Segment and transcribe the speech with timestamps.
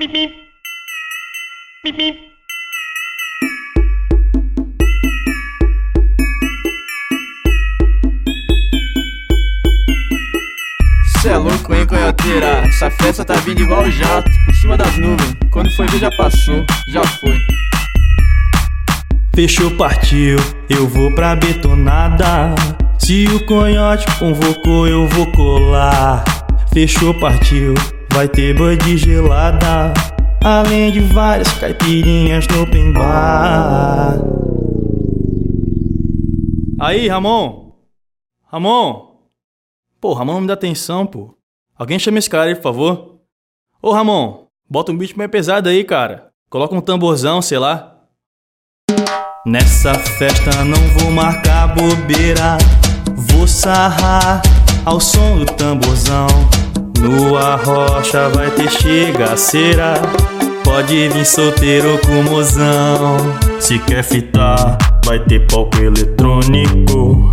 [0.00, 0.32] Beep.
[11.20, 12.46] Cê é louco, hein, conhoteira?
[12.68, 15.36] Essa festa tá vindo igual o jato, por cima das nuvens.
[15.50, 17.36] Quando foi ver, já passou, já foi.
[19.34, 20.36] Fechou, partiu,
[20.70, 22.54] eu vou pra betonada.
[23.00, 26.22] Se o conhote convocou, eu vou colar.
[26.72, 27.74] Fechou, partiu,
[28.18, 29.94] vai ter bud gelada.
[30.42, 34.18] Além de várias caipirinhas no open bar.
[36.80, 37.74] Aí, Ramon!
[38.44, 39.20] Ramon!
[40.00, 41.32] Pô, Ramon não me dá atenção, pô.
[41.76, 43.20] Alguém chama esse cara aí, por favor.
[43.80, 46.30] Ô, Ramon, bota um beat mais pesado aí, cara.
[46.50, 48.00] Coloca um tamborzão, sei lá.
[49.46, 52.58] Nessa festa não vou marcar bobeira.
[53.30, 54.42] Vou sarrar
[54.84, 56.26] ao som do tamborzão.
[57.00, 59.94] No arrocha vai ter chegaceira.
[60.64, 63.16] Pode vir solteiro com mozão.
[63.60, 67.32] Se quer fitar, vai ter palco eletrônico.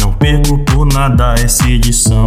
[0.00, 2.26] Não perco por nada essa edição.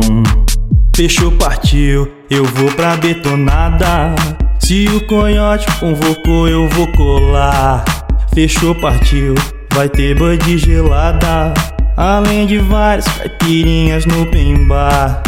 [0.96, 4.16] Fechou, partiu, eu vou pra betonada.
[4.60, 7.86] Se o conhote convocou, eu vou colar.
[8.34, 9.36] Fechou, partiu,
[9.74, 11.54] vai ter bud gelada.
[11.96, 15.24] Além de várias caipirinhas no open bar.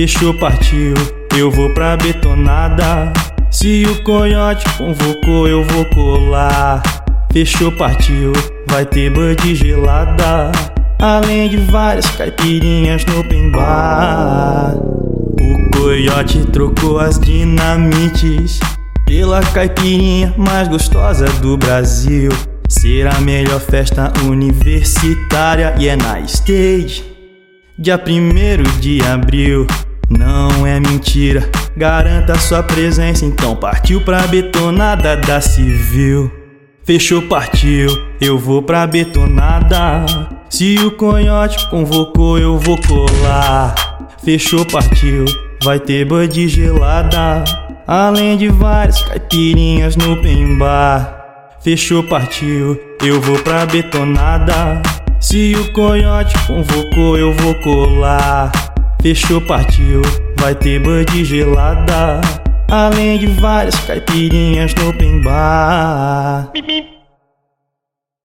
[0.00, 0.94] Fechou, partiu,
[1.36, 3.12] eu vou pra betonada.
[3.50, 6.82] Se o conhote convocou, eu vou colar.
[7.30, 8.32] Fechou, partiu,
[8.66, 10.52] vai ter bud gelada.
[10.98, 14.74] Além de várias caipirinhas no open bar.
[14.74, 18.58] O coiote trocou as dinamites
[19.04, 22.30] pela caipirinha mais gostosa do Brasil.
[22.70, 27.04] Será a melhor festa universitária e é na stage.
[27.78, 29.66] Dia 1 de abril,
[30.10, 31.48] não é mentira.
[31.76, 36.30] Garanta sua presença, então partiu pra betonada da civil.
[36.84, 37.88] Fechou, partiu,
[38.20, 40.04] eu vou pra betonada.
[40.48, 43.74] Se o conhote convocou, eu vou colar.
[44.24, 45.24] Fechou, partiu,
[45.62, 47.44] vai ter bud gelada.
[47.86, 51.56] Além de várias caipirinhas no open bar.
[51.60, 54.82] Fechou, partiu, eu vou pra betonada.
[55.20, 58.50] Se o conhote convocou, eu vou colar.
[59.02, 60.02] Fechou, partiu,
[60.38, 62.20] vai ter bud gelada.
[62.70, 66.52] Além de várias caipirinhas no open bar.